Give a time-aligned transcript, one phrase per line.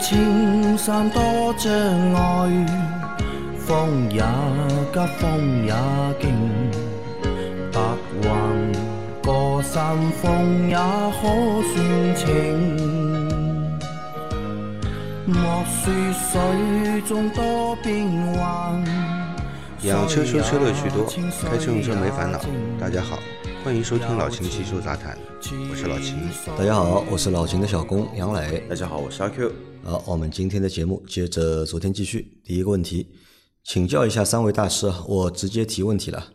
[0.00, 1.22] 青山多
[1.58, 1.70] 障
[2.14, 2.66] 碍，
[3.58, 4.22] 风也
[4.92, 5.74] 急，风也
[6.18, 6.32] 劲，
[7.70, 7.80] 白
[8.22, 8.72] 云
[9.22, 11.22] 过山峰也可
[11.68, 12.26] 算情。
[15.26, 18.82] 莫说水中多变幻，
[19.82, 21.04] 养车修车乐趣多，
[21.46, 22.40] 开车用车没烦恼。
[22.80, 23.18] 大家好，
[23.62, 25.16] 欢迎收听老秦汽修杂谈，
[25.70, 26.16] 我是老秦。
[26.56, 28.64] 大家好，我是老秦的小工杨磊。
[28.66, 29.52] 大家好，我是阿 Q。
[29.82, 32.40] 好，我们今天的节目接着昨天继续。
[32.44, 33.08] 第一个问题，
[33.64, 36.32] 请教一下三位大师啊，我直接提问题了。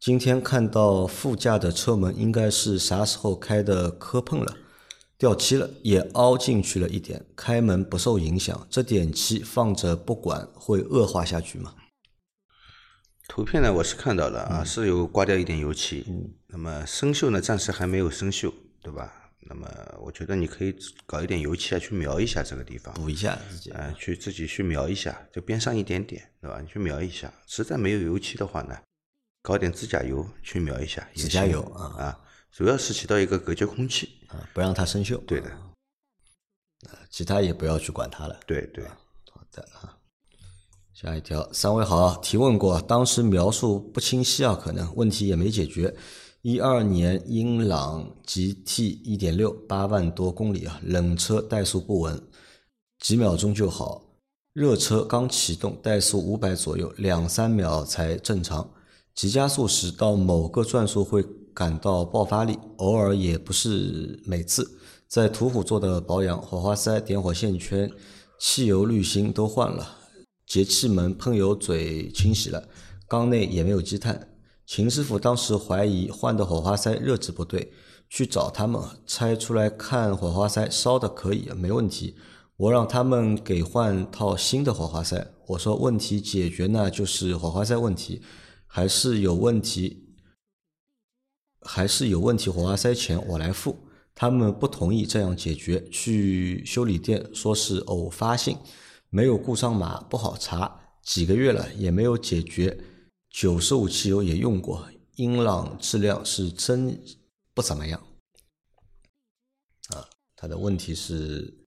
[0.00, 4.56] 今天看到副驾的车门应该是啥时候开的磕碰了，
[5.16, 11.74] 掉漆了，也凹进去了一点，开门不受影响，这点漆放着不管会恶化下去吗？
[13.28, 16.04] 图片呢，我是看到了啊，是有刮掉一点油漆。
[16.08, 19.12] 嗯，那么生锈呢，暂时还没有生锈，对吧？
[19.50, 19.66] 那么
[19.98, 23.70] 我觉得你可以搞一点油漆啊，去描一下这个地方，补一下自己。
[23.70, 26.60] 啊，去自己去描一下，就边上一点点，对吧？
[26.60, 28.78] 你去描一下，实在没有油漆的话呢，
[29.40, 31.08] 搞点指甲油去描一下。
[31.14, 32.20] 指甲油啊啊，
[32.52, 34.20] 主要是起到一个隔绝空气。
[34.28, 35.16] 啊，不让它生锈。
[35.24, 35.48] 对的，
[36.90, 38.38] 啊，其他也不要去管它了。
[38.46, 38.84] 对对。
[39.30, 39.96] 好的啊，
[40.92, 45.96] 下一条，三位好，提问过，当时描述不清晰啊，可能问题也没解决。
[46.42, 52.22] 一二年英朗 GT 一点六八万多公里啊，冷车怠速不稳，
[53.00, 54.04] 几秒钟就好。
[54.52, 58.70] 热车刚启动，怠速五百左右，两三秒才正常。
[59.16, 64.78] 急加速时到某个转速会感到爆发力，偶尔也不是每次。
[65.08, 67.90] 在途虎做的保养，火花塞、点火线圈、
[68.38, 69.96] 汽油滤芯都换了，
[70.46, 72.68] 节气门喷油嘴清洗了，
[73.08, 74.27] 缸内也没有积碳。
[74.68, 77.72] 秦师傅当时怀疑换的火花塞热值不对，
[78.10, 82.14] 去找他们拆出来看火花塞烧的可以，没问题。
[82.58, 88.20] 我让他们给换套新的火花塞，我说问题解决呢，就是火花塞问题，
[88.66, 90.04] 还是有问题，
[91.62, 93.74] 还是有问题，火花塞钱我来付。
[94.14, 98.58] 他们不同意这样解决，去修理店说是偶发性，
[99.08, 102.78] 没有故障码，不好查，几个月了也没有解决。
[103.30, 107.04] 九十五汽油也用过，英朗质量是真
[107.54, 108.00] 不怎么样。
[109.90, 111.66] 啊，它的问题是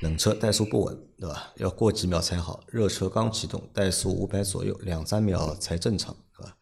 [0.00, 1.52] 冷车怠速不稳，对吧？
[1.56, 2.62] 要过几秒才好。
[2.68, 6.56] 热车刚启动，怠速五百左右，两三秒才正常，对吧？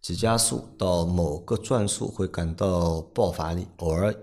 [0.00, 4.14] 急加速到某个转速会感到爆发力，偶尔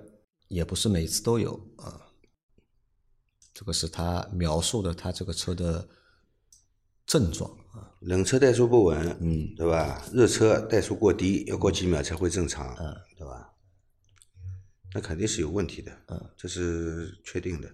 [0.48, 2.00] 也不是每次都有啊。
[3.54, 5.88] 这个是他描述的他这个车的
[7.06, 7.56] 症状。
[8.04, 10.04] 冷车怠速不稳，嗯，对吧？
[10.14, 13.50] 热车怠速过低，要过几秒才会正常，嗯，对吧？
[14.94, 17.70] 那肯定是有问题的，嗯，这是确定的。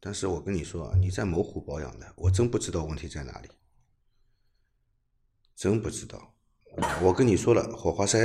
[0.00, 3.48] 但是我跟你说啊，你在某虎保养的，我真不知道问题在哪里，
[5.54, 6.34] 真不知道。
[7.02, 8.18] 我跟你说了，火花塞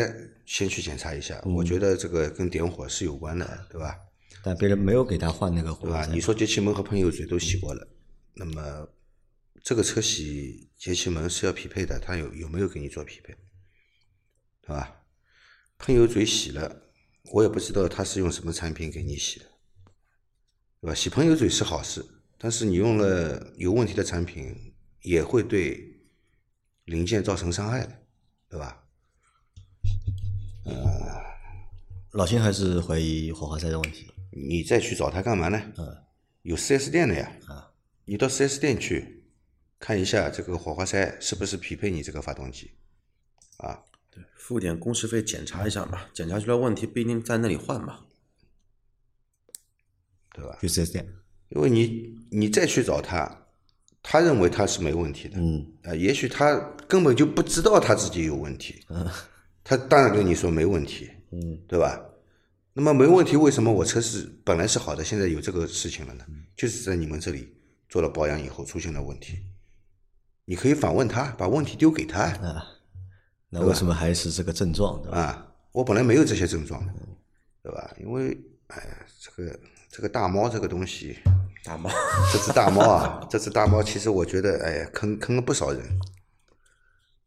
[0.46, 3.96] 先去检查一下，我觉得这个跟点火是有关的，对吧？
[4.44, 5.98] 但别人没有给他换那个火对吧？
[5.98, 7.88] 花塞你说节气门和喷油嘴都洗过了，
[8.36, 8.88] 那么
[9.64, 13.36] 这个车洗节气门是要匹配的，他有有没有给你做匹配？
[14.62, 15.02] 对吧？
[15.78, 16.84] 喷油嘴洗了，
[17.32, 19.46] 我也不知道他是用什么产品给你洗的，
[20.82, 20.94] 对吧？
[20.94, 22.06] 洗喷油嘴是好事，
[22.38, 26.02] 但是你用了有问题的产品，也会对
[26.86, 28.04] 零件造成伤害的，
[28.50, 28.84] 对吧？
[32.12, 34.12] 老秦还是怀疑火花塞的问题。
[34.32, 35.62] 你再去找他干嘛呢？
[35.78, 36.04] 嗯，
[36.42, 37.32] 有 4S 店的呀。
[37.48, 37.72] 啊，
[38.06, 39.17] 你到 4S 店去
[39.80, 42.72] 看一下这个火花塞是不是匹配你这个发动机
[43.58, 43.84] 啊？
[44.10, 48.00] 对付点工时费检查一下嘛，检查出来问题不一定在那里换嘛。
[50.34, 50.58] 对吧？
[50.62, 51.08] 去四 S 店。
[51.50, 53.48] 因为你你再去找他，
[54.04, 56.56] 他认为他是没问题的，嗯，啊，也许他
[56.88, 59.10] 根本就不知道他自己有问题，嗯，
[59.64, 62.04] 他当然跟你说没问题，嗯，对吧？
[62.74, 66.26] 那么没问题，为什么我车是本来是好的，现在有这个事情了呢？
[66.56, 67.56] 就是在你们这里
[67.88, 69.40] 做了保养以后出现了问题，
[70.50, 72.66] 你可以反问他，把问题丢给他，啊，
[73.50, 75.18] 那为什么还是这个症状，对吧？
[75.18, 76.94] 啊，我本来没有这些症状的，
[77.62, 77.94] 对吧？
[78.00, 78.30] 因为
[78.68, 79.60] 哎呀，这个
[79.90, 81.18] 这个大猫这个东西，
[81.66, 81.90] 大猫，
[82.32, 85.84] 这只大猫啊，这只大猫其实我觉得，哎呀，坑坑了不少人。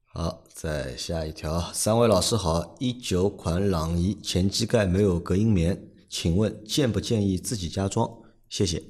[0.07, 8.23] 好，再下一条，三位老师好，一九款朗逸前机盖没有隔音棉，请问建不建议自己加装？
[8.49, 8.83] 谢谢。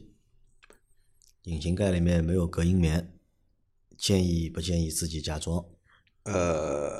[1.43, 3.13] 引擎盖里面没有隔音棉，
[4.01, 5.63] 建议不建议自己加装？
[6.25, 6.91] 呃，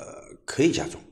[0.45, 1.03] 可以加装，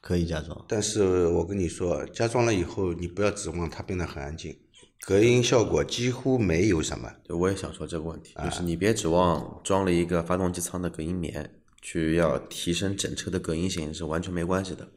[0.00, 0.64] 可以加装。
[0.66, 4.58] 但是我跟你说，加装了以后，你不要指望它变得很安静，
[5.06, 7.12] 隔音效果几乎没有什么。
[7.24, 14.88] 对，我也想说这个问题，就是你别指望装了一个发动机舱的隔音棉，去要提升整车的隔音性是完全没关系的。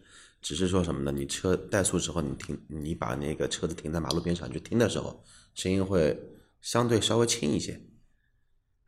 [0.42, 1.12] 只是说什么呢？
[1.12, 5.22] 你车怠速之后，你停，你把那个车子停在马路边上去听的时候，
[5.56, 6.18] 声音会
[6.62, 7.82] 相对稍微轻一些。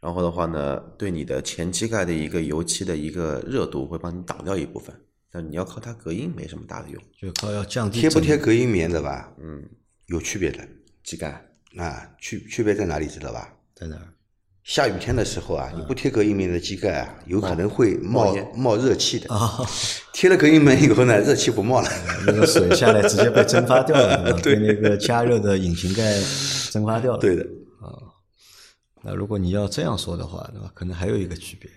[0.01, 4.95] 然后的话呢，对你的前机盖的一个油漆的一个热度会帮你挡掉一部分，
[5.31, 7.01] 但你要靠它隔音没什么大的用。
[7.19, 9.31] 就靠要降低贴不贴隔音棉的吧？
[9.41, 9.63] 嗯，
[10.07, 10.59] 有区别的。
[11.03, 11.43] 机盖
[11.77, 13.53] 啊，区区别在哪里知道吧？
[13.75, 13.97] 在哪？
[14.63, 19.33] 下雨天的时候啊，你不贴隔音棉的机盖啊，有可能会冒冒热气的。
[19.33, 19.59] 啊，
[20.13, 21.89] 贴了隔音棉以后呢，热气不冒了。
[22.27, 26.03] 那个水下来直接被蒸发掉了， 对那个加热的引擎盖
[26.71, 27.17] 蒸发掉了。
[27.17, 27.43] 对的，
[29.03, 30.71] 那如果你要这样说的话，对吧？
[30.73, 31.69] 可能还有一个区别，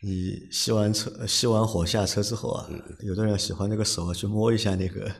[0.00, 2.68] 你熄完车、熄完火下车之后啊，
[3.00, 5.10] 有的人喜欢那个手啊去摸一下那个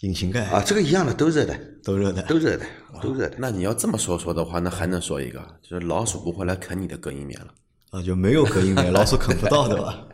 [0.00, 2.22] 引擎盖啊，，这个一样的，都热的，都热的。
[2.22, 2.66] 都热的，
[3.02, 3.36] 都热的。
[3.38, 7.52] 那你要这么说说的话，那还能说一个，就是老鼠不会来啃你的隔音棉了。
[7.90, 10.06] 啊，就没有隔音棉， 老鼠啃不到，的吧？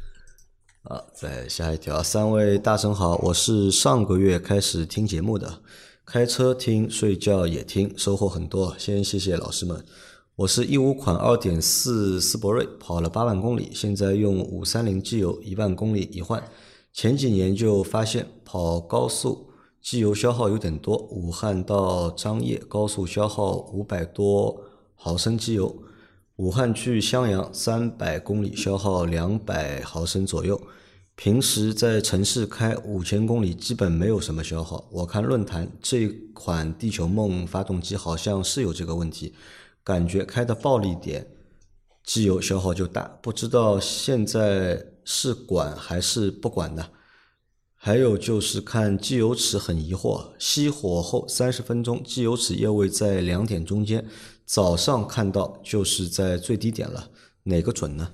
[0.88, 5.60] 啊，再下一条，三位大神好，我是上个月开始听节目的，
[6.06, 9.84] 开车听，睡觉也听，收获很多，先谢谢老师们。
[10.36, 16.40] 我是一五款二点四斯铂瑞，跑了八万公里，现在用五三零机油，一万公里一换。
[16.92, 19.48] 前几年就发现跑高速
[19.82, 24.60] 机油消耗有点多，武汉到张掖高速消耗五百多
[24.94, 25.76] 毫升机油，
[26.36, 30.60] 武汉去襄阳三百公里消耗两百毫升左右。
[31.16, 34.86] 平时在城市开五千公里基本没有什么消耗。
[34.92, 39.34] 我看论坛这款地球梦发动机好像是有这个问题，
[39.82, 41.26] 感觉开的暴力点，
[42.04, 43.18] 机油消耗就大。
[43.22, 46.90] 不知道现在是管还是不管呢？
[47.74, 54.04] 还有就是看机油尺很疑惑，熄火后三十分钟机油尺液位在两点中间，
[54.44, 57.10] 早上看到就是在最低点了，
[57.44, 58.12] 哪个准呢？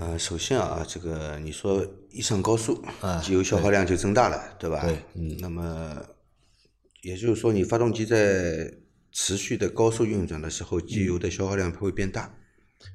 [0.00, 4.80] 呃，首先啊，这个你说一上高速，啊机油消耗量就增大了，对吧？
[4.84, 5.36] 对嗯。
[5.40, 5.96] 那么，
[7.02, 8.72] 也就是说，你发动机在
[9.10, 12.32] 持续的高速运转的时候，机油的消耗量会变大，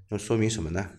[0.09, 0.91] 那说明什么呢？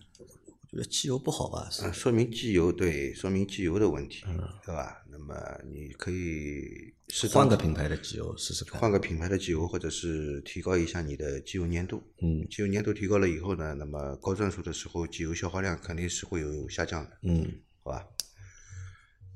[0.75, 1.69] 我觉得机油不好吧？
[1.93, 4.25] 说明机油对，说明机油的问题，
[4.65, 5.01] 对吧？
[5.09, 5.33] 那么
[5.71, 6.93] 你可以
[7.31, 8.81] 换个品牌的机油试试看。
[8.81, 12.03] 换个品牌的机油，或者是提高一下你的机油粘度。
[12.21, 18.05] 嗯机油粘度提高了以后呢，那么高转速的时候，机油消耗量肯定是会有下降的，嗯，好吧？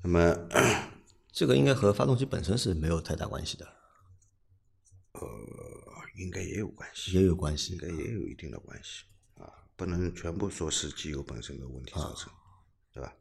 [0.03, 0.35] 那么
[1.31, 3.65] 这个应该和发动机本身是没有太大关系的，
[5.13, 5.21] 呃
[6.17, 7.79] 应该也有关系，也有关系应。
[7.79, 9.18] 该也有一定的关系啊，
[9.79, 12.29] 不能全部说是机油本身的问题造成，
[12.93, 13.13] 对吧？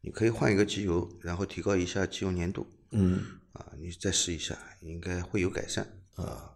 [0.00, 3.20] 你可以换一个机油，然后提高一下机油粘度，嗯，
[3.54, 5.84] 啊，你再试一下，应该会有改善
[6.14, 6.52] 啊。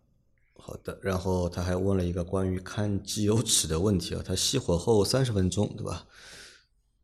[0.55, 0.97] 好的。
[1.03, 6.07] 然后他还问了一个关于看机油尺的问题啊，他熄火后三十分钟，对吧？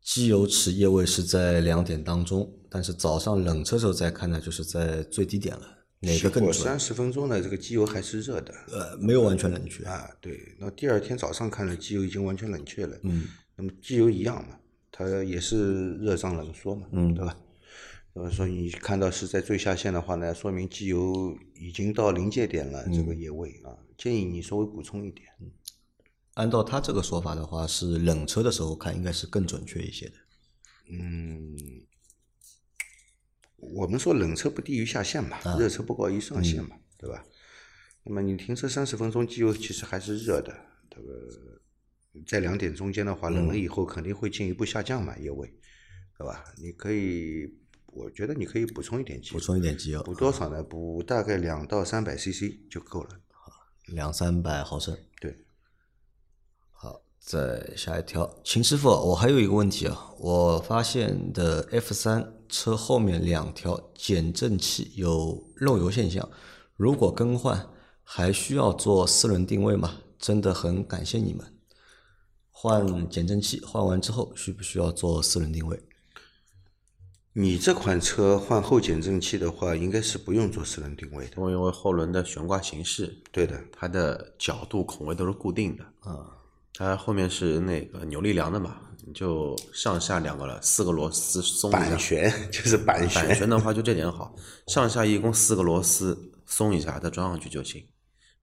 [0.01, 5.67] 机油尺液位是在两点当中，但是早上冷车时候再看呢，就是在最低点了，
[6.05, 6.53] 哪个更准？
[6.53, 9.83] 三十分钟呢，这个机油还是热的呃，没有完全冷却。
[9.85, 10.09] 啊。
[10.21, 12.97] 对，那第二天早上看了，机油已经完全冷却了。
[13.03, 14.57] 嗯，那么机油一样嘛，
[14.91, 17.37] 它也是热胀冷缩嘛，嗯对吧？
[18.13, 25.27] 呃，所以你看到是在最下限的话呢，说明机油已经到临界点了，这个嗯液位啊，建议你稍微补充一点。
[26.35, 30.13] 按照他这个说法的话，是冷车的时候看应该是更准确一些的。
[30.91, 31.57] 嗯，
[33.73, 37.25] 我们说冷车不低于下限嘛，啊热车不高于上限嗯嘛，对吧？
[38.03, 40.55] 那么你停车三十分钟，机油其实还是热的，
[40.89, 45.51] 这个在两点中间的话，嗯冷了以后肯定会进一步下降嘛，液位，
[46.17, 46.43] 对吧？
[46.57, 47.51] 你可以，
[47.87, 50.61] 我觉得你可以补充一点机油，补充一点机油，补多少呢？
[50.63, 53.09] 补大概两到三百 CC 就够了。
[53.87, 54.97] 两三百毫升。
[55.19, 55.45] 对，
[56.71, 66.29] 好，再下一条，秦师傅，我还有一个问题啊，我发现的 F 三车后面两条减震器有漏油现象，
[66.75, 67.69] 如果更换，
[68.03, 69.97] 还需要做四轮定位吗？
[70.17, 71.45] 真的很感谢你们。
[72.51, 75.83] 换减震器换完之后，需不需要做四轮定位？
[77.33, 81.31] 你这款车换后减震器的话，应该是不用做四轮定位的。
[81.35, 86.31] 因为后轮的悬挂形式，对的，它的角度孔位都是固定的啊，
[86.73, 91.99] 它后面是那个扭力梁的嘛，你就上下两个了，四个螺丝松一板。
[91.99, 94.35] 旋就是板板旋，旋的话就这点好，
[94.67, 97.85] 上下一共四个螺丝，松一下再装上去就行，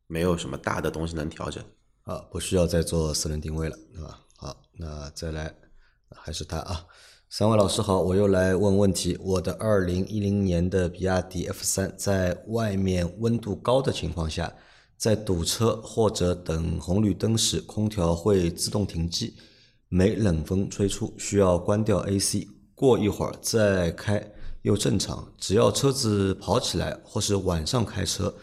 [0.06, 1.62] 没有什么大的东西能调整。
[2.04, 4.20] 啊，不需要再做四轮定位了，对吧？
[4.36, 5.54] 好，那再来，
[6.10, 6.84] 还是他啊，
[7.30, 9.16] 三位老师好，我又来问问题。
[9.20, 14.52] 我的二零一零年的比亚迪 F 三，在外面温度高的情况下，
[14.96, 19.36] 在堵车或者等红绿灯时，空调会自动停机，
[19.94, 22.48] 没冷风吹出，需要关掉 AC。
[22.74, 24.26] 过一会儿再开
[24.62, 28.34] 又正常，只要车子跑起来或是晚上开车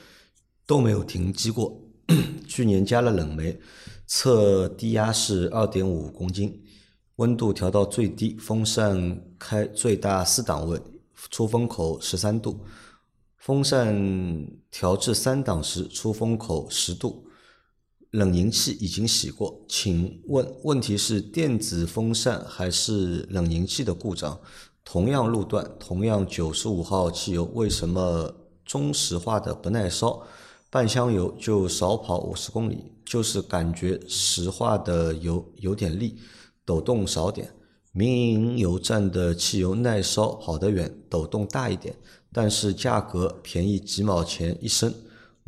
[0.68, 1.82] 都没有停机过。
[2.48, 3.60] 去年加了冷媒，
[4.06, 6.62] 测低压是二点五公斤。
[7.16, 10.80] 温度调到最低，风扇开最大四档位，
[11.32, 12.64] 出风口十三度。
[13.38, 17.26] 风扇调至三档时，出风口十度。
[18.12, 24.40] 冷凝器已经洗过，请问问题是电子风扇还是冷凝器的故障？
[24.84, 28.34] 同样路段，同样九十五号汽油，为什么
[28.66, 30.24] 中石化的不耐烧？
[30.72, 36.18] 半箱油就少跑五十公里，就是感觉石化的油有点力。
[36.66, 37.52] 抖动少点，
[37.92, 41.96] 民营油站的汽油耐烧跑得远，抖动大一点，
[42.32, 44.92] 但是价格便宜几毛钱一升。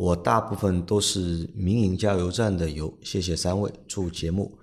[0.01, 4.57] 我大部分都是民营加油站的油，谢谢三位，祝节目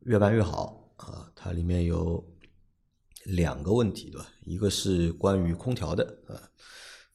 [0.00, 1.30] 越办越好啊！
[1.32, 2.20] 它里面有
[3.26, 4.26] 两个问题对吧？
[4.44, 6.34] 一个是关于空调的啊，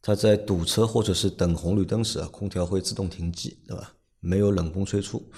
[0.02, 3.94] 它在堵车或者是等红绿灯时啊，空调会自动停机对吧？
[4.22, 5.30] 没有冷风吹出，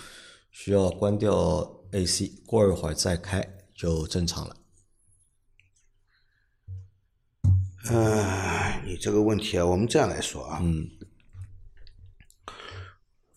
[0.51, 1.73] 需要关掉。
[1.91, 3.41] AC 过一会儿再开
[3.73, 4.55] 就正常了。
[7.85, 10.85] 呃，你这个问题啊，我们这样来说啊，嗯，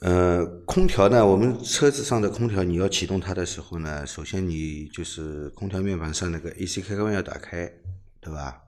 [0.00, 7.71] 呃，空调呢，我们车子上的空调，你要启动它的时候呢，首先你就是空调面板上那个 AC 开关要打开，
[8.21, 8.62] 对吧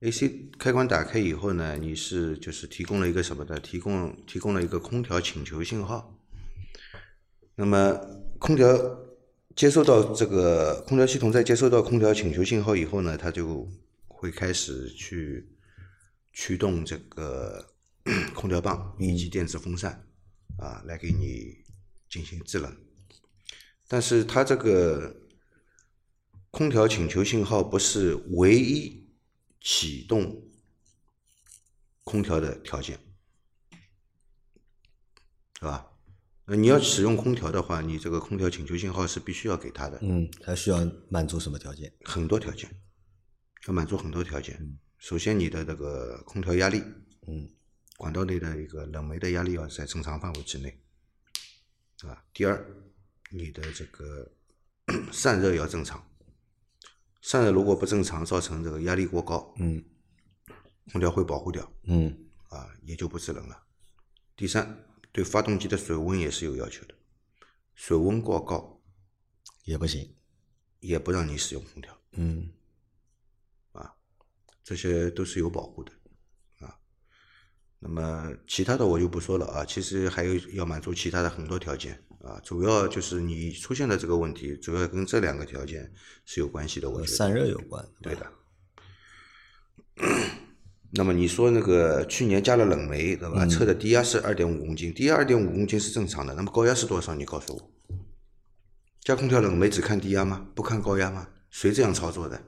[0.00, 3.58] ？AC 开关打开以后呢，你是就是提供了一个什么的？
[3.60, 6.18] 提供提供了一个空调请求信号。
[7.54, 7.98] 那么
[8.38, 8.66] 空调。
[9.54, 13.64] 接收到这个空调系统，在接收到空调请求信号以后呢，它就
[14.08, 15.48] 会开始去
[16.32, 17.64] 驱动这个
[18.34, 20.04] 空调棒以及电子风扇
[20.58, 21.64] 啊，来给你
[22.08, 22.76] 进行制冷。
[23.86, 25.28] 但是它这个
[26.50, 29.08] 空调请求信号不是唯一
[29.60, 30.48] 启动
[32.02, 32.98] 空调的条件，
[35.58, 35.90] 是吧？
[36.46, 39.98] 那，你要使用空调的话，你这个空调请求信号是必须要给他的。
[40.02, 41.90] 嗯，它需要满足什么条件？
[42.04, 42.70] 很多条件，
[43.66, 44.78] 要满足很多条件。
[44.98, 46.82] 首先，你的这个空调压力，
[47.26, 47.48] 嗯，
[47.96, 50.80] 管道内的一个冷媒的压力要在正常范围之内，
[52.02, 52.24] 啊。
[52.32, 52.64] 第二，
[53.30, 54.30] 你的这个
[55.12, 56.08] 散热要正常，
[57.22, 59.84] 散热如果不正常，造成这个压力过高，嗯，
[60.92, 63.62] 空调会保护掉，嗯，啊，也就不制冷了。
[64.36, 64.84] 第三。
[65.14, 66.94] 对发动机的水温也是有要求的，
[67.76, 68.82] 水温过高
[69.62, 70.12] 也不行，
[70.80, 71.96] 也不让你使用空调。
[72.14, 72.50] 嗯，
[73.70, 73.94] 啊，
[74.64, 76.03] 这些都是有保护的啊。
[77.86, 79.62] 那么其他的我就不说了啊。
[79.62, 82.40] 其实还有要满足其他的很多条件啊。
[82.42, 85.92] 主要就是你出现的这个问题，主要跟这两个条件
[86.24, 86.88] 是有关系的。
[86.88, 88.26] 我觉得散热有关，对的。
[90.96, 93.44] 那么你说那个去年加了冷媒，对吧？
[93.46, 96.32] 测的低压是二点五公斤，低压二点五公斤是正常的。
[96.34, 97.14] 那么高压是多少？
[97.14, 97.70] 你告诉我。
[99.02, 100.46] 加空调冷媒只看低压吗？
[100.54, 101.28] 不看高压吗？
[101.50, 102.42] 谁这样操作的？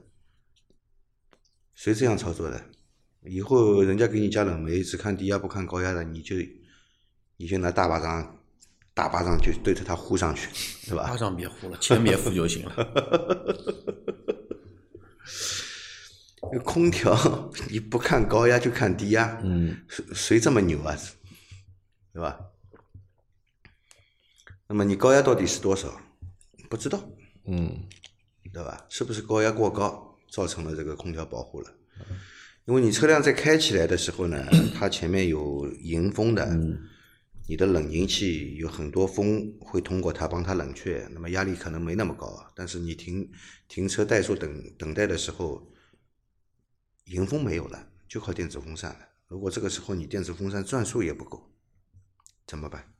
[1.75, 2.65] 谁这样操作的？
[3.29, 6.35] 以后人家给你加冷媒，只看低压不看高压的，你就
[7.37, 8.39] 你就拿大巴掌，
[8.93, 10.49] 大巴掌就对着它呼上去，
[10.87, 11.07] 对吧？
[11.07, 12.73] 巴掌别呼了，钱别呼就行了。
[16.63, 20.97] 空调你不看高压就看低压，嗯，谁谁这么牛啊？
[22.13, 22.39] 对吧？
[24.67, 25.99] 那么你高压到底是多少？
[26.69, 27.03] 不知道，
[27.45, 27.87] 嗯，
[28.53, 28.85] 对吧？
[28.89, 31.73] 是不是高压过高造成了这个空调保护了？
[32.67, 34.45] 因为你车辆在开起来的时候呢，
[34.75, 36.45] 它前面有迎风的，
[37.47, 42.51] 你的冷凝器有很多风会通过它帮它冷却，那么压力可能没那么高啊。
[42.53, 43.31] 但是你停
[43.69, 45.73] 停车怠速等等待的时候。
[47.05, 49.07] 迎风没有了，就靠电子风扇了。
[49.27, 51.41] 如果这个时候你电子风扇转速也不够，
[52.45, 52.93] 怎么办？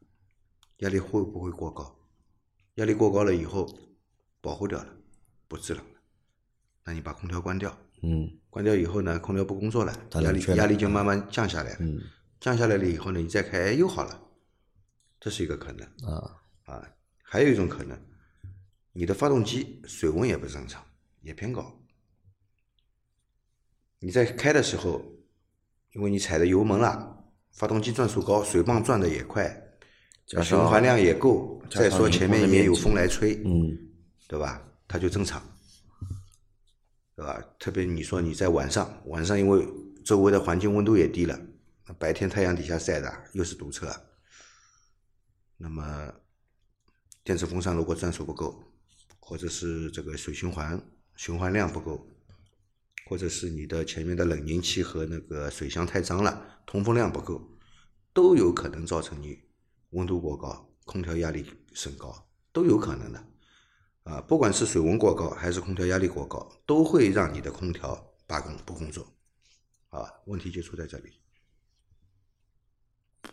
[0.78, 2.00] 压力会不会过高？
[2.76, 3.68] 压力过高了以后，
[4.40, 4.96] 保护掉了，
[5.50, 6.00] 不制冷了。
[6.86, 11.78] 那你把空调关掉，嗯，关掉以后呢，空调不工作了，压力压力就慢慢降下来了。
[11.80, 12.00] 嗯，
[12.40, 14.22] 降下来了以后呢，你再开，哎，又好了。
[15.20, 16.90] 这是一个可能啊啊，
[17.24, 18.00] 还有一种可能，
[18.94, 20.84] 你的发动机水温也不正常，
[21.22, 21.74] 也偏高。
[24.00, 25.02] 你在开的时候，
[25.94, 29.52] 因为你踩的油门了，发动机转速高，水泵转的也快，
[30.44, 33.76] 循环量也够，再说前面也有风来吹，嗯，
[34.28, 34.62] 对吧？
[34.88, 35.42] 它就正常。
[37.18, 37.44] 对吧？
[37.58, 39.68] 特别你说你在晚上，晚上因为
[40.06, 41.36] 周围的环境温度也低了，
[41.98, 43.92] 白天太阳底下晒的又是堵车，
[45.58, 46.14] 那么
[47.24, 48.64] 电子风扇如果转速不够，
[49.20, 50.80] 或者是这个水循环
[51.16, 52.08] 循环量不够，
[53.08, 57.50] 或者是你的前面的冷凝器和那个水箱太脏了，通风量不够，
[58.14, 59.40] 都有可能造成你
[59.90, 61.44] 温度过高，空调压力
[61.74, 63.28] 升高，都有可能的。
[64.08, 69.06] 啊，不管是水温过高还是空调压力过高，都会让你的空调罢工不工作。
[69.90, 71.14] 啊，问题就出在这里。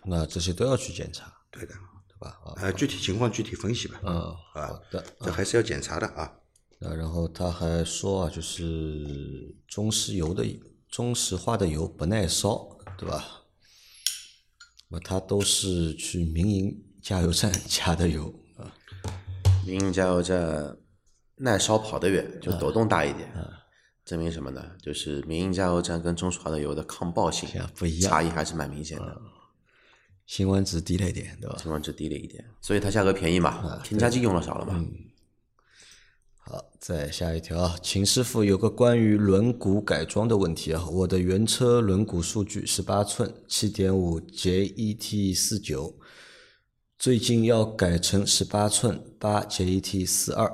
[0.05, 1.75] 那这些都要去检查，对的，
[2.09, 2.39] 对吧？
[2.45, 4.01] 啊，呃，具体情况具体分析吧。
[4.03, 5.05] 嗯，啊好，的。
[5.21, 6.41] 这还是要检查的啊。
[6.81, 10.45] 那然后他还说啊，就是中石油的
[10.89, 13.43] 中石化的油不耐烧，对吧？
[14.89, 18.33] 那么它都是去民营加油站 加的油
[19.65, 20.77] 啊，民营加油站
[21.37, 23.33] 耐烧跑得远，就抖动大一点，
[24.05, 24.63] 证明什么呢？
[24.83, 28.11] 就是民营加油站跟中石化的油的抗爆性啊不一样。
[28.11, 29.21] 差异还是蛮明显的，
[30.27, 31.57] 辛烷值低了一点，对吧？
[31.63, 34.85] 辛烷值低了一点，所以它价格便宜嘛，添加剂用的少了嘛。
[36.47, 45.99] 好，再下一条啊，秦师傅有个关于轮毂改装的问题啊，我的原车轮毂数据十八寸，七点五 JET 四九，
[47.05, 50.51] 最近要改成十八寸八 JET 四二，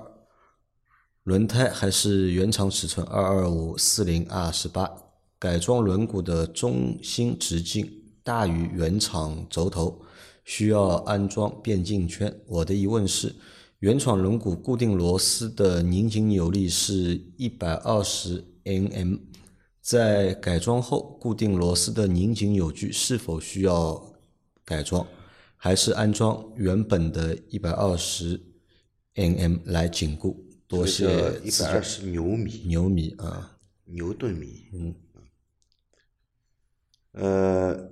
[1.23, 4.90] 轮胎还是原厂尺寸二二五四零 R 十八，
[5.38, 7.88] 改装轮毂的中心直径
[8.25, 10.02] 大于原厂轴头，
[10.42, 12.37] 需要安装变径圈。
[12.49, 13.33] 我的疑问是，
[13.78, 19.21] 原厂轮毂固定螺丝的拧紧扭力是一百二十 Nm，
[19.80, 24.04] 在改装后，固定螺丝的拧紧扭矩是否需要
[24.64, 25.07] 改装，
[25.62, 28.41] 还是安装原本的一百二十
[29.15, 30.43] Nm 来紧固？
[30.67, 34.71] 多谢一百二十牛米，牛米啊，牛顿米。
[34.73, 34.95] 嗯。
[37.13, 37.91] 呃，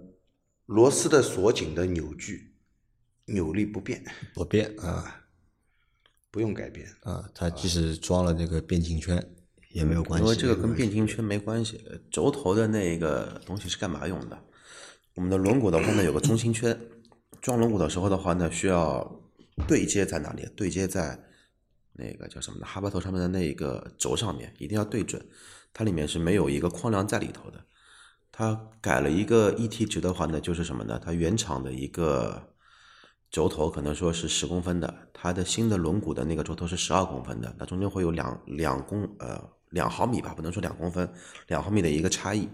[0.65, 2.55] 螺丝的锁紧的扭矩
[3.27, 5.27] 扭力不变，不变啊
[6.31, 6.89] 不用改变。
[7.03, 9.23] 啊，它即使装了那个变径圈
[9.73, 10.25] 也没有关系。
[10.25, 14.39] 因为这个跟变径圈没关系，轴头的那个东西是干嘛用的？
[15.17, 16.81] 我们的轮毂的话呢，有个中心圈，
[17.41, 19.21] 装轮毂的时候的话呢，需要
[19.67, 20.49] 对接在哪里？
[20.57, 21.19] 对接在
[21.93, 22.67] 那个叫什么呢？
[22.67, 25.25] 哈巴头上面的那一个轴上面，一定要对准。
[25.73, 27.65] 它里面是没有一个框梁在里头的。
[28.33, 31.01] 它改了一个 ET 值的话呢，就是什么呢？
[31.05, 32.55] 它原厂的一个
[33.31, 41.13] 轴头可能说是十公分的，它的新的轮毂的那个轴头是十二公分的，那中间会有两两公呃两毫米吧，不能说两公分，
[41.49, 42.49] 两毫米的一个差异。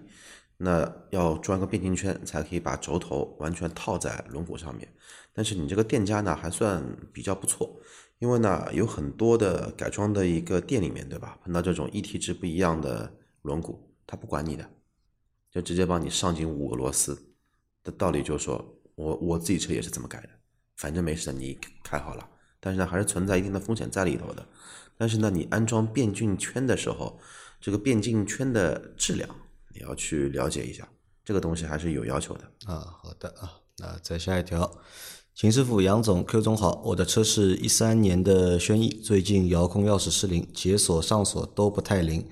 [0.56, 4.88] 那要装个变径圈才可以把轴头完全套在轮毂上面。
[5.32, 7.80] 但是你这个店家呢还算比较不错，
[8.18, 11.38] 因为呢有很多的改装的一个店里面，对吧？
[11.42, 13.12] 碰到这种 ET 值不一样的
[13.42, 14.68] 轮毂，他不管你的。
[15.50, 17.16] 就直接帮你上紧五个螺丝，
[17.84, 20.28] 的道理就是说我我自己车也是这么改的，
[20.76, 22.28] 反正没事，你开好了。
[22.58, 24.44] 但是呢，还是存在一定的风险在里头的。
[24.96, 27.20] 但是呢，你安装变径圈的时候，
[27.60, 29.28] 这个变径圈的质量
[29.74, 30.88] 你要去了解一下，
[31.24, 32.72] 这个东西还是有要求的。
[32.72, 34.78] 啊，好的啊，那再下一条，
[35.34, 42.24] 秦师傅、杨总、Q 总好，我的车是一三年的轩逸，最近遥控钥匙失灵，解锁、上锁都不太灵。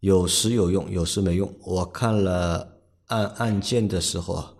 [0.00, 1.54] 有时有用，有时没用。
[1.60, 4.54] 我看了按按键的时候啊，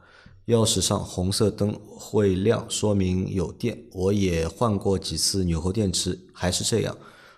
[0.47, 3.87] 钥匙上红色灯会亮，说明有电。
[3.93, 6.97] 我也换过几次纽扣电池，还是这样。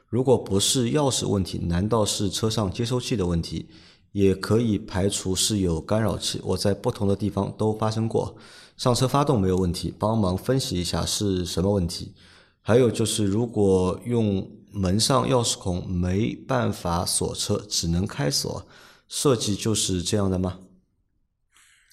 [0.09, 3.71] 如果不是钥匙问题，难道是车上接收器的问题？
[4.13, 6.41] 也可以排除是有干扰器。
[6.45, 8.37] 我在不同的地方都发生过。
[8.77, 12.15] 上车发动没有问题，帮忙分析一下是什么问题。
[12.61, 18.67] 还有就是，如果用门上钥匙孔没办法锁车，只能开锁，
[19.09, 20.61] 设计就是这样的吗？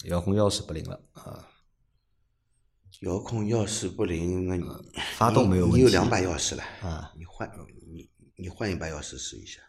[0.05, 1.47] 遥控钥匙不灵了啊！
[3.01, 4.65] 遥控钥匙不灵，那你
[5.15, 7.49] 发动没有问题，你有两把钥匙了啊，你换
[7.91, 9.59] 你你换一把钥匙试一下，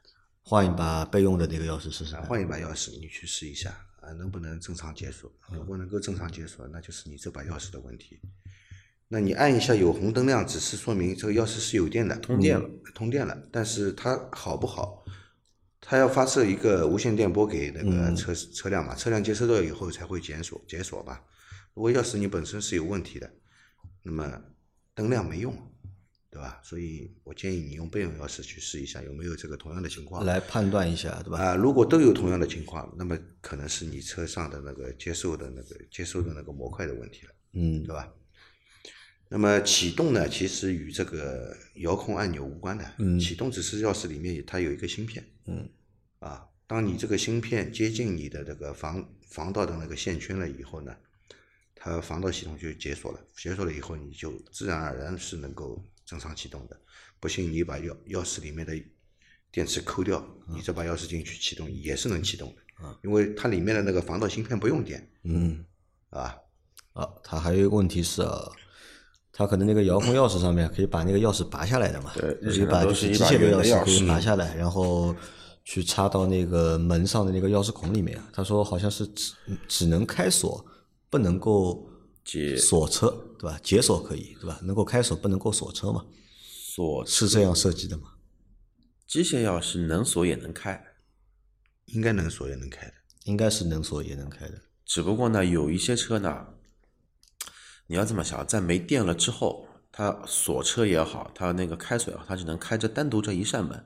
[0.51, 2.23] 换一把备用的那个钥匙试试啊，。
[2.23, 5.31] 换一把钥匙你去试一下啊，能不能正常解锁？
[5.53, 8.21] 如果能够正常解锁，那就是你这把钥匙的问题。
[9.07, 13.41] 那你按一下有红灯亮，只是说明这个钥匙是有电的，通电了，通电了。
[13.53, 15.05] 但是它好不好？
[15.81, 21.23] 它要发射一个无线电波给那个车、车辆嘛，车辆接收到以后才会解锁解锁吧。
[21.75, 23.31] 如果钥匙你本身是有问题的，
[24.03, 24.43] 那么
[24.97, 25.57] 灯亮没用，
[26.31, 26.61] 对吧？
[26.63, 30.25] 所以我建议你用备用钥匙去试一下有没有这个同样的情况。
[30.25, 31.39] 来判断一下，对吧？
[31.41, 38.13] 啊，如果都有同样的情况，那么可能是你车上的那个接受的那个接收的那个模块的问题了，嗯对吧？
[39.29, 45.69] 那么启动呢，其实与这个遥控按钮无关的，嗯启动只是钥匙里面它有一个芯片，嗯，
[46.19, 50.97] 啊，当你这个芯片接近你的这个防防盗的那个线圈了以后呢，
[51.75, 56.77] 它防盗系统就解锁了，解锁了以后你就自然而然是能够正常启动的。
[57.21, 58.75] 不信你把钥钥匙里面的
[59.53, 65.65] 电池抠掉，你再把钥匙进去启动也是能启动的，因为它里面的那个防盗芯片不用电，嗯，
[66.09, 66.37] 啊，
[66.95, 68.51] 啊，它还有一个问题是啊，
[69.33, 75.15] 它可能那个遥控钥匙上面可以把那个钥匙拔下来的嘛，对可以把就是一机械钥匙可以钥匙拔下来，然后
[75.65, 78.21] 去插到那个门上的那个钥匙孔里面。
[78.33, 79.35] 他说好像是只
[79.69, 80.65] 只能开锁，
[81.09, 81.89] 不能够
[82.25, 83.09] 解锁车，
[83.41, 83.59] 对吧？
[83.63, 84.61] 解锁可以，对吧？
[84.63, 86.05] 能够开锁，不能够锁车嘛，
[86.43, 88.13] 锁是这样设计的嘛？
[89.07, 90.85] 机械钥匙能锁也能开，
[91.87, 92.93] 应该能锁也能开的。
[93.25, 94.61] 应该是能锁也能开的。
[94.85, 96.49] 只不过呢，有一些车呢，
[97.87, 103.85] 你要这么想，在没电了之后，它锁车也好，它那个开锁也好，它只能开着单独这一扇门。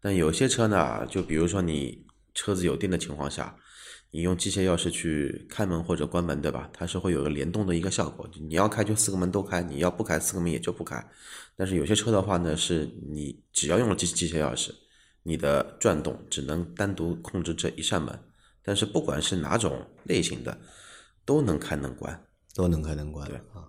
[0.00, 3.56] 但有些车呢，就比如说你车子有电的情况下，
[4.10, 6.70] 你用机械钥匙去开门或者关门，对吧？
[6.72, 11.04] 它是会有个联动的一个效果，你要开就四个门都开，你要不开四个门也就不开。
[11.56, 14.70] 但是有些车的话呢，是你只要用了机机械钥匙，
[15.22, 18.18] 你的转动只能单独控制这一扇门。
[18.62, 20.58] 但是不管是哪种类型的，
[21.24, 22.24] 都能开能关。
[22.54, 23.68] 都能开能关对啊。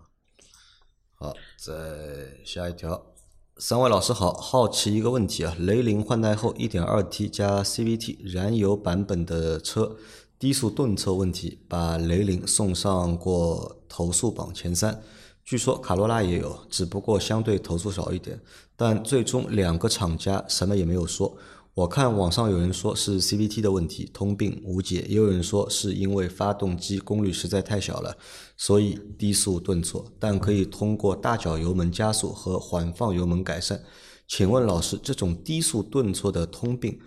[1.14, 3.14] 好，再下一条，
[3.58, 9.96] 三位老师好，好奇一个问题啊，雷凌换代后 1.2T 加 CVT 燃油版本的车
[10.40, 15.04] 低速顿挫问题，把雷凌送上过投诉榜前三。
[15.44, 18.40] 据说卡罗拉也有，只不过相对投诉少一点，
[18.78, 21.36] 但最终两个厂家什么也没有说。
[21.74, 28.16] 我看网上有人说是 CVT 的问题，通病无解；也有人说是因为发动机功率实在太小了，
[28.56, 33.84] 所以低速顿挫，但可以通过大脚油门加速和缓放油门改善。
[34.26, 37.00] 请问老师，这种低速顿挫的通病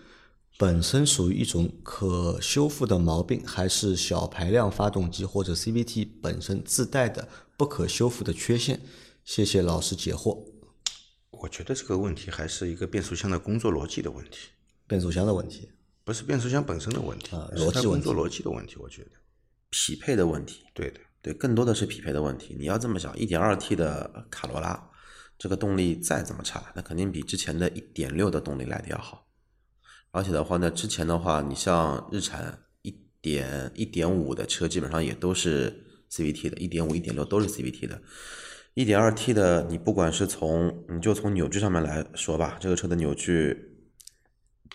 [0.63, 8.81] 本身属于一种可修复的毛病，还是小排量发动机或者 CVT 本身自带的不可修复的缺陷？
[9.25, 10.39] 谢谢老师解惑。
[11.33, 14.51] 我觉得这个问题还是一个变速箱的工作逻辑的问题，
[14.87, 15.69] 变速箱的问题，
[16.05, 18.77] 不是变速箱本身的问题，逻辑问题工作逻辑的问题。
[18.79, 19.11] 我觉得，
[19.71, 22.55] 匹配的问题，对的，对，更多的是匹配的问题。
[22.57, 24.81] 你要这么想，一点二 T 的卡罗拉，
[25.37, 29.22] 这个动力再怎么差，那肯定比之前的一点六的动力来的要好。
[30.13, 38.01] 而且的话呢，之前的话，你像日产一点一点五的车，基本上也都是 CVT 的，一点五、一点六都是 CVT 的。
[38.75, 43.55] 一点二 T 的，你不管是从你就从扭矩上面来说吧，这个车的扭矩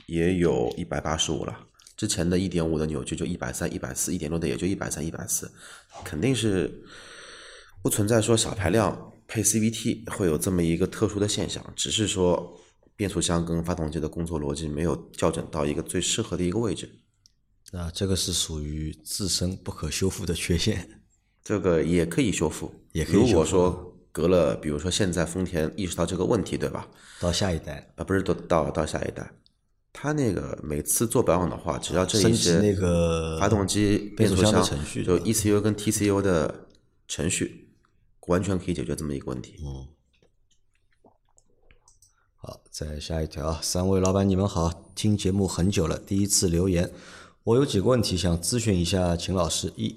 [0.07, 1.65] 也有一百八十五了。
[1.95, 5.51] 之前的一点五的扭矩就一百三、一百四，一点六的也就一百三、一百四，
[6.03, 6.83] 肯定是
[7.81, 12.59] 不存在说小排量配 CVT 会有这么一个特殊的现象，只是说
[12.97, 16.89] 变速箱跟发动机的工作逻辑没有校准到一个最适合的一个位置。
[17.71, 20.89] 那，这个是属于自身不可修复的缺陷。
[21.43, 26.89] 这个也可以修复，也可以修复如果说隔了，比如说现在丰田意识到这个问题，对吧？
[27.21, 29.31] 到下一代啊，不是到到到下一代，
[29.93, 36.67] 他那个每次做保养的话，只要这一些那个发动机、变速速箱箱的程序就 ECU 跟 TCU 的
[37.07, 37.69] 程序，
[38.27, 39.55] 完全可以解决这么一个问题。
[42.79, 46.91] 再下一条，三位老板你们好，听节目很久了，第一次留言，
[47.43, 49.73] 我有几个问题想咨询一下秦老师。
[49.75, 49.95] 一，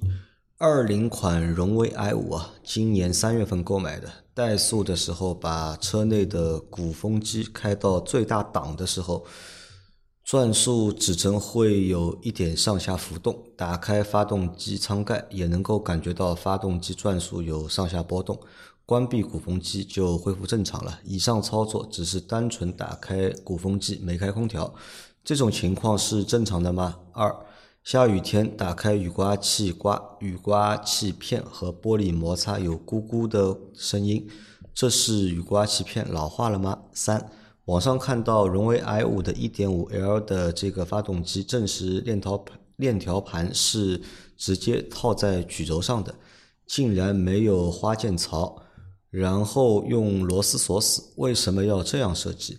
[0.56, 9.26] 二零款荣威 i 五啊，今年三月份购买的，怠速的时候把车内的鼓风机开到最大档的时候，
[10.24, 18.40] 转速指针会有一点上下浮动，打开发动机舱盖也能够感觉到发动机转速有上下波动。
[18.90, 20.98] 关闭鼓风机就恢复正常了。
[21.04, 24.74] 以上操作只是单纯打开鼓风机，没开空调，
[25.22, 26.98] 这种情况是正常的吗？
[27.12, 27.32] 二，
[27.84, 34.26] 下雨天打开雨刮器刮，雨刮器片和玻璃摩擦有咕咕的声音，
[34.74, 36.76] 这是雨刮器片老化了吗？
[36.92, 37.30] 三，
[37.66, 44.02] 网上看到荣威 i 五的 1.5L 的这个发动机，证实链条链条盘是
[44.36, 46.12] 直接套在曲轴上的，
[46.66, 48.60] 竟然没有花键槽。
[49.10, 52.58] 然后用螺丝锁死，为什么要这样设计？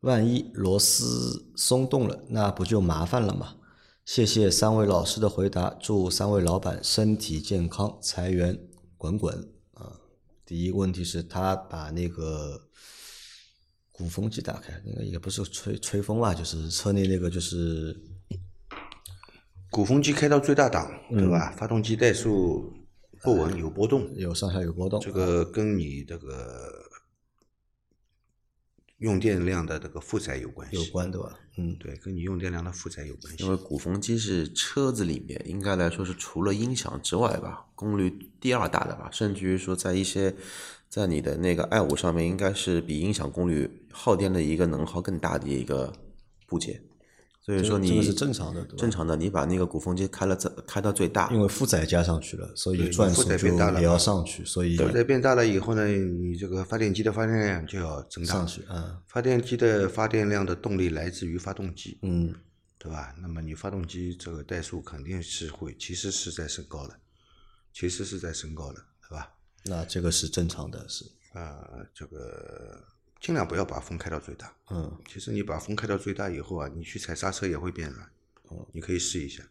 [0.00, 3.56] 万一螺丝松动了，那不就麻烦了吗？
[4.04, 8.58] 谢谢三位老师的回答，祝三位老板身体健康，财源
[8.98, 10.00] 滚滚啊！
[10.44, 12.60] 第一个问题是他把那个
[13.92, 17.96] 鼓风机打开，那个也不是吹吹风吧，就是车内那个就是
[19.70, 21.54] 鼓风机开到最大档，对嗯吧？
[21.56, 22.72] 发动机怠速
[23.22, 25.00] 不稳，有波动，有上下有波动。
[25.00, 26.84] 这个跟你这个
[28.98, 30.76] 用电量的这个负载有关系。
[30.76, 31.38] 有关对吧？
[31.56, 33.50] 嗯，对，跟你用电量的负载有关系因。
[33.50, 40.34] 为鼓风机是车子里面应该来说是除了音响之外吧，功率第二大的吧，甚至于说在一些
[40.88, 45.92] 在你的那个 i 五上面，应该是比音响功率耗电的一个能耗更大的一个
[46.46, 46.82] 部件。
[47.44, 58.46] 所以说你这个是正常的，正常的，你把那个鼓风机开了最开到最大，因为负载加上去了，所以负转速就载变大了也要上去，所以负载变大了以后呢，你这个发电机的发电量就要增大上。
[58.46, 62.32] 去，嗯发电机的发电量的动力来自于发动机，嗯，
[62.78, 63.12] 对吧？
[63.20, 66.96] 那么你发动机这个怠速肯定是会，其实是在升高的，
[67.72, 69.32] 其实是在升高的，对吧？
[69.64, 72.80] 那这个是正常的，是，呃，这个
[73.22, 74.52] 尽量不要把风开到最大。
[74.70, 78.04] 嗯，其实你把风开到最大以后啊，你去踩刹车也会变软。
[78.48, 79.44] 哦你可以试一下。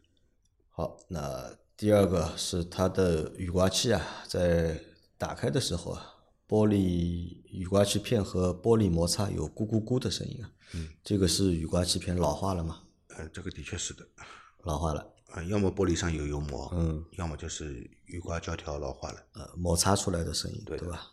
[0.70, 4.80] 好，那第二个是它的雨刮器啊，在
[5.18, 6.16] 打开的时候啊，
[6.48, 12.84] 玻璃雨刮器片和玻璃摩擦有咕咕咕的声音啊，嗯，这个是雨刮器片老化了吗？
[13.08, 14.06] 呃，这个的确是的。
[14.64, 19.24] 老化了，啊，要么玻璃上有油膜，嗯，要么就是雨刮胶条老化了。
[19.34, 21.12] 呃，摩擦出来的声音，对的吧？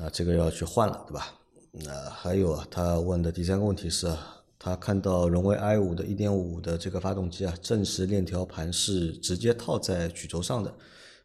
[0.00, 1.34] 那这个要去换了，对吧？
[1.72, 10.72] 那还有啊，他问的第三个问题是啊，他看到荣威 i 五的1.5的这个发动机啊，正时链条盘是直接套在曲轴上的，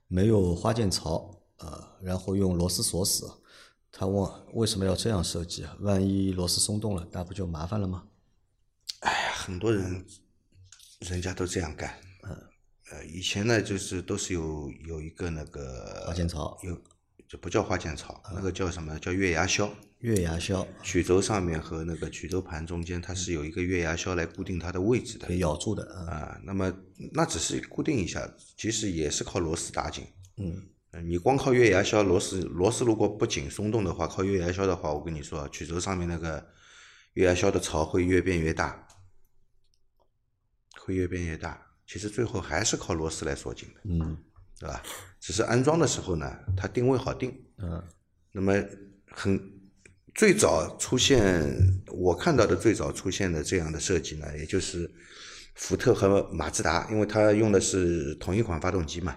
[0.08, 3.32] 没有花键槽啊，然后用螺丝锁死。
[3.92, 5.78] 他问为什么要这样设计啊？
[5.82, 8.04] 万一螺丝松动了，那不就麻烦了吗？
[9.02, 10.04] 哎呀，很多人
[11.02, 11.96] 人家都这样干。
[12.24, 12.36] 嗯，
[12.92, 16.76] 呃，以前呢，就是都是有有一个那个花键槽有
[17.28, 19.72] 就不叫花键槽，那个叫什么叫月牙销。
[20.00, 26.42] 月牙销曲轴上面和那个曲轴盘中间，它是有一个月牙销来固定它的位置的可以咬住的啊，啊。
[26.44, 26.70] 那么
[27.14, 30.04] 那只是固定一下，其实也是靠螺丝打紧。
[30.36, 36.46] 嗯，呃你光靠月牙销，螺丝螺丝如果不紧松动的话，靠月牙销的话，我跟你说，曲轴上面那个
[37.14, 38.86] 月牙销的槽会越变越大，
[40.82, 41.66] 会越变越大。
[41.88, 44.18] 其实最后还是靠螺丝来锁紧的，嗯
[44.60, 44.82] 对吧？
[45.20, 47.34] 只是安装的时候呢，它定位好定。
[47.58, 47.84] 嗯
[48.36, 48.54] 那么
[49.12, 49.40] 很
[50.16, 51.56] 最早出现，
[51.88, 54.92] 我看到的最早出现的这样的设计呢，也就是
[55.54, 59.16] 福特和马自达，因为它用的是同一款发动机嘛，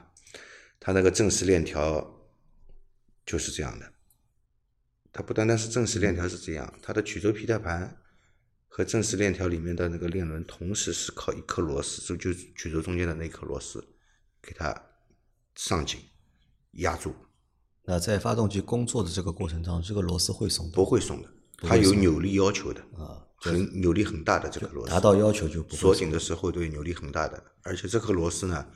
[0.78, 2.28] 它那个正时链条
[3.24, 3.90] 就是这样的。
[5.12, 7.98] 它不单单是正时链条是这样，它的曲轴皮带盘
[8.68, 13.82] 和正时链条里面的那个链轮同时是靠一颗螺丝，就就曲轴中间的那颗螺丝
[14.42, 14.78] 给它
[15.56, 16.00] 上紧
[16.72, 17.12] 压住，
[17.82, 21.28] 那在发动机工作的这个过程当中，这个螺丝会松动不会松的，
[21.62, 28.66] 它有扭力要求的，啊，很扭力很大的这个螺丝，达到要求就不会锁紧的时候对扭力很大的，而且这颗螺丝呢，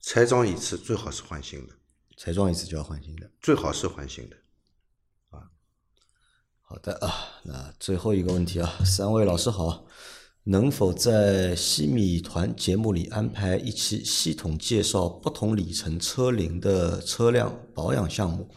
[0.00, 1.74] 拆装一次最好是换新的，
[2.16, 3.30] 拆装一次就要换新的。
[3.40, 4.36] 最好是换新的。
[6.70, 7.10] 好的啊，
[7.44, 9.86] 那最后一个问题啊，三位老师好，
[10.50, 18.48] 能否在西米团节目里安排一期系统介绍不同里程车龄的车辆保养项目，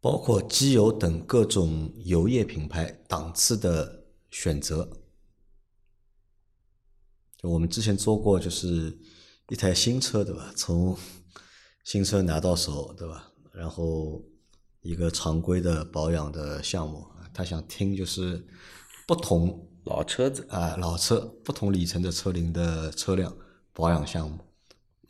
[0.00, 4.90] 包括机油等各种油液品牌档次的选择？
[7.36, 8.98] 就我们之前做过，就是
[9.50, 10.50] 一台新车，对吧？
[10.56, 10.96] 从
[11.84, 13.30] 新车拿到手，对吧？
[13.52, 14.24] 然后
[14.80, 18.46] 一个常规的保养的项目，他想听就是
[19.06, 23.34] 不同老车子啊、老车不同里程的车龄的车辆
[23.72, 24.38] 保养项目。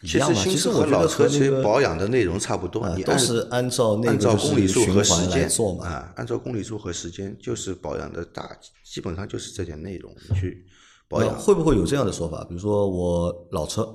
[0.03, 10.67] 一其样嘛实新车和其实我觉得老车其实保养的内容差不多，啊你都是按照那按照个公里数和时间做嘛啊，按照公里数和时间就是保养的大，基本上就是这点内容你去
[11.09, 11.35] 保养。
[11.39, 12.45] 会不会有这样的说法？
[12.45, 13.89] 比如说我老车，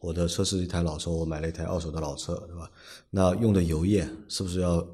[0.00, 2.70] 我的车是一台老车，我买了一台二手的老车，对吧？
[3.08, 4.86] 那用的油液是不是要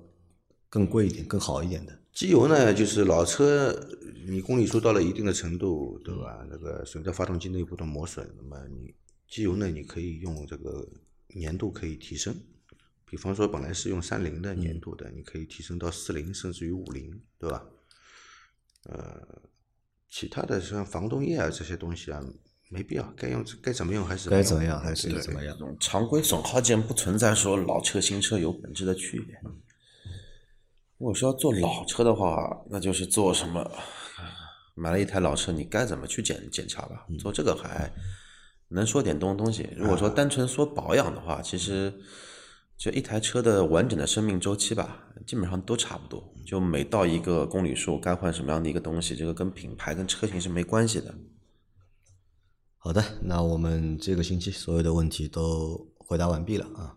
[0.70, 1.92] 更贵一点、更好一点的？
[2.14, 3.74] 机油呢，就是老车，
[4.24, 6.46] 你公里数到了一定的程度，对吧？
[6.48, 8.94] 那个随着发动机内部的磨损，那么你
[9.28, 10.88] 机油呢，你可以用这个
[11.42, 12.32] 粘度可以提升，
[13.04, 17.66] 比方说本来是用三零的粘度的，你可以提升到四零甚至于五零，对吧？
[18.84, 19.42] 呃，
[20.08, 22.24] 其他的像防冻液啊这些东西啊，
[22.68, 25.56] 没必要，该用该怎么用还是该怎么样还是对怎么样？
[25.80, 29.36] 常规损耗件不存在说老车新车有本质的区别。
[30.98, 33.70] 如果说要做老车的话，那就是做什么？
[34.76, 37.06] 买了一台老车，你该怎么去检检查吧？
[37.18, 37.92] 做这个还
[38.68, 39.68] 能说点东东西。
[39.76, 41.92] 如果说单纯说保养的话，其实
[42.76, 46.32] 就一台车的完整的生命周期吧，基本上都差不多。
[46.44, 51.14] 就每到一个公里数，该换什么样的一个东西，这个跟品牌跟车型是没关系的。
[52.76, 56.96] 好的，那我们这个星期所有的问题都回答完毕了啊。